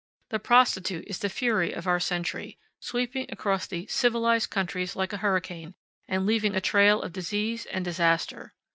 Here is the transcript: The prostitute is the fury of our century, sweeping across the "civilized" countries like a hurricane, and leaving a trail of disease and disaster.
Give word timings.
The 0.29 0.39
prostitute 0.39 1.05
is 1.07 1.19
the 1.19 1.29
fury 1.29 1.71
of 1.73 1.85
our 1.85 1.99
century, 1.99 2.57
sweeping 2.79 3.27
across 3.29 3.67
the 3.67 3.85
"civilized" 3.85 4.49
countries 4.49 4.95
like 4.95 5.13
a 5.13 5.17
hurricane, 5.17 5.75
and 6.07 6.25
leaving 6.25 6.55
a 6.55 6.59
trail 6.59 7.03
of 7.03 7.13
disease 7.13 7.67
and 7.67 7.85
disaster. 7.85 8.55